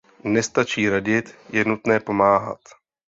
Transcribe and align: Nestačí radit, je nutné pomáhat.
Nestačí 0.23 0.89
radit, 0.89 1.35
je 1.49 1.65
nutné 1.65 1.99
pomáhat. 1.99 2.59